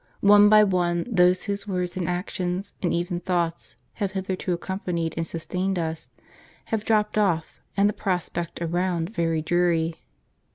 One 0.21 0.49
by 0.49 0.63
one, 0.63 1.05
those 1.07 1.43
whose 1.43 1.67
words 1.67 1.95
and 1.95 2.07
actions, 2.09 2.73
and 2.81 2.91
even 2.91 3.19
thoughts, 3.19 3.75
have 3.93 4.13
hitherto 4.13 4.51
accompanied 4.51 5.13
and 5.15 5.27
sustained 5.27 5.77
us, 5.77 6.09
have 6.73 6.83
dropped 6.83 7.19
off, 7.19 7.61
and 7.77 7.87
the 7.87 7.93
prospect 7.93 8.63
around 8.63 9.11
very 9.11 9.43
dreary. 9.43 9.97